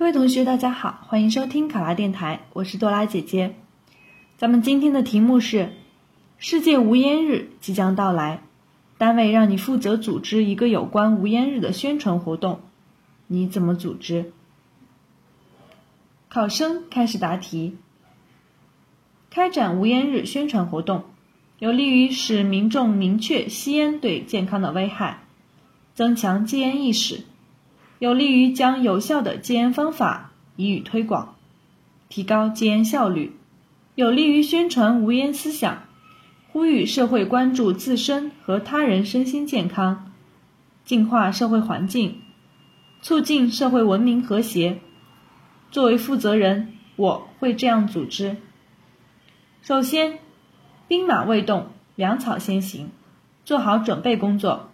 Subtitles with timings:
[0.00, 3.54] 各位同学，大家好，欢迎收听考拉电台，我是多拉姐姐。
[4.38, 5.74] 咱们今天的题目是：
[6.38, 8.42] 世界无烟日即将到来，
[8.96, 12.62] 单位让你负责组织一个有关无烟日的宣传活动，
[13.26, 14.32] 你怎么组织？
[16.30, 17.76] 考生开始答题。
[19.28, 21.04] 开展无烟日宣传活动，
[21.58, 25.24] 有利于使民众明确吸烟对健康的危害，
[25.92, 27.24] 增强戒烟意识。
[28.00, 31.36] 有利于将有效的戒烟方法予以推广，
[32.08, 33.32] 提高戒烟效率；
[33.94, 35.82] 有利于宣传无烟思想，
[36.50, 40.12] 呼吁社会关注自身和他人身心健康，
[40.82, 42.22] 净化社会环境，
[43.02, 44.80] 促进社会文明和谐。
[45.70, 48.38] 作为负责人，我会这样组织：
[49.60, 50.20] 首先，
[50.88, 52.88] 兵马未动，粮草先行，
[53.44, 54.70] 做好准备工作。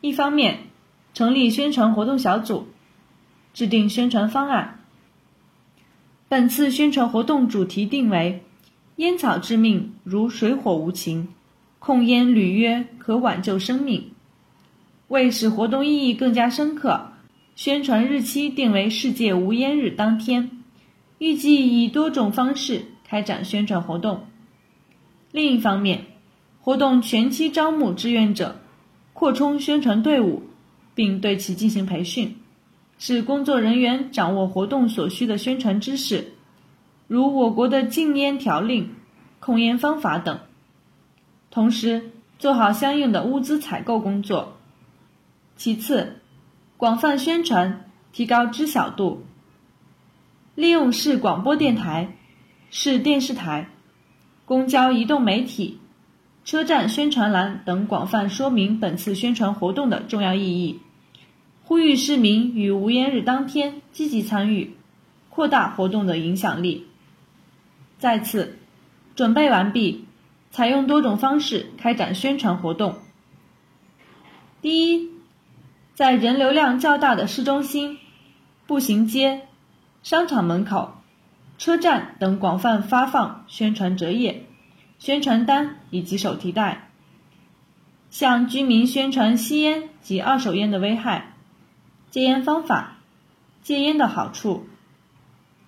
[0.00, 0.60] 一方面。
[1.16, 2.66] 成立宣传活动小组，
[3.54, 4.80] 制定宣传方案。
[6.28, 8.44] 本次宣传活动主题定为
[8.96, 11.28] “烟草致命，如水火无情，
[11.78, 14.10] 控烟履约可挽救生命”。
[15.08, 17.12] 为使活动意义更加深刻，
[17.54, 20.50] 宣传日期定为世界无烟日当天。
[21.16, 24.26] 预计以多种方式开展宣传活动。
[25.32, 26.04] 另一方面，
[26.60, 28.60] 活动全期招募志愿者，
[29.14, 30.42] 扩充宣传队伍。
[30.96, 32.36] 并对其进行培训，
[32.98, 36.32] 使工作人员掌握活动所需的宣传知识，
[37.06, 38.94] 如我国的禁烟条令、
[39.38, 40.40] 控烟方法等。
[41.50, 44.56] 同时，做好相应的物资采购工作。
[45.56, 46.20] 其次，
[46.78, 49.24] 广泛宣传，提高知晓度。
[50.54, 52.16] 利用市广播电台、
[52.70, 53.68] 市电视台、
[54.46, 55.78] 公交移动媒体、
[56.46, 60.80] 车站宣传栏等，广泛说明本次宣传活动的重要意义。
[61.68, 64.76] 呼吁市民于无烟日当天积极参与，
[65.30, 66.86] 扩大活动的影响力。
[67.98, 68.56] 再次，
[69.16, 70.04] 准备完毕，
[70.52, 72.98] 采用多种方式开展宣传活动。
[74.62, 75.10] 第一，
[75.96, 77.98] 在人流量较大的市中心、
[78.68, 79.48] 步行街、
[80.04, 80.94] 商场门口、
[81.58, 84.46] 车站等广泛发放宣传折页、
[85.00, 86.90] 宣传单以及手提袋，
[88.08, 91.32] 向居民宣传吸烟及二手烟的危害。
[92.10, 92.98] 戒烟方法，
[93.62, 94.66] 戒烟的好处，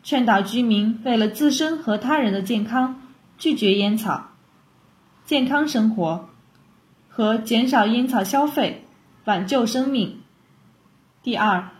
[0.02, 3.02] 劝导居民为了自身和他人的健康，
[3.36, 4.30] 拒绝烟草，
[5.26, 6.28] 健康生活
[7.08, 8.84] 和减少烟草消费，
[9.24, 10.20] 挽救生命。
[11.22, 11.70] 第二，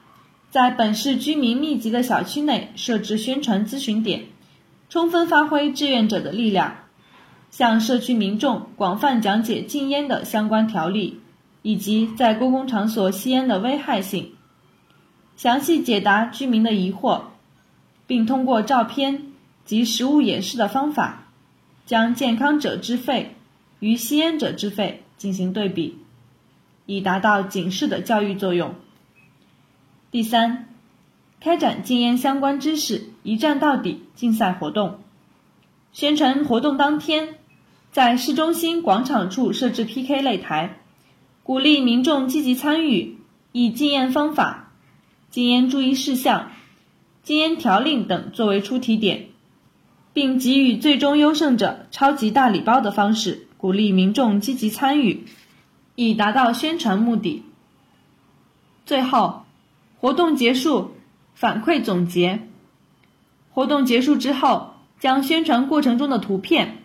[0.50, 4.26] 在本市居民密集的小区内设置宣传咨询点，
[4.90, 6.75] 充分发挥志愿者的力量，
[7.50, 11.20] 向社区民众广泛讲解禁烟的相关条例，
[11.62, 14.32] 以及在公共场所吸烟的危害性。
[15.38, 17.21] 详细解答居民的疑惑，
[18.09, 19.31] 并通过照片
[19.65, 21.28] 及实物演示的方法，
[21.87, 23.37] 将健康者之肺
[23.78, 25.97] 与吸烟者之肺进行对比，
[26.87, 28.75] 以达到警示的教育作用。
[30.10, 30.71] 第三，
[31.41, 34.99] 开展禁烟相关知识一站到底竞赛活动，
[35.93, 37.37] 宣传活动当天，
[37.93, 40.78] 在市中心广场处设置 PK 擂台，
[41.44, 43.19] 鼓励民众积极参与，
[43.53, 44.65] 以禁烟方法。
[45.31, 46.53] 禁烟注意事项、
[47.22, 49.27] 禁烟条令等作为出题点，
[50.15, 55.27] 并给予最终优胜者超级大礼包的方式，鼓励民众积极参与，
[55.94, 57.43] 以达到宣传目的。
[58.87, 59.44] 最后，
[60.00, 60.93] 活动结束，
[61.34, 62.49] 反馈总结。
[63.50, 66.78] 活动结束之后，将宣传过程中的图片、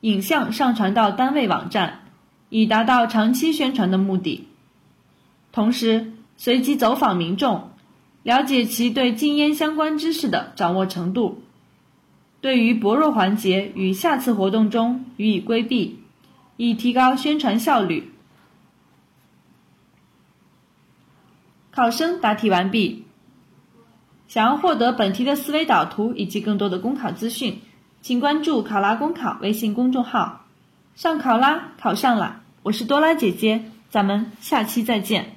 [0.00, 2.00] 影像上传到单位网站，
[2.48, 4.48] 以达到长期宣传的目的。
[5.52, 7.69] 同时，随机走访民众。
[8.30, 11.42] 了解其对禁烟相关知识的掌握程度，
[12.40, 15.98] 对于薄弱环节与下次活动中予以规避，
[16.56, 18.12] 以提高宣传效率。
[21.72, 23.04] 考生答题完毕。
[24.28, 27.58] 想要获得本题的思维导图以及更多的公考资讯，
[28.00, 30.46] 请关注“考拉公考”微信公众号。
[30.94, 32.42] 上考拉，考上了！
[32.62, 35.34] 我是多拉姐姐，咱们下期再见。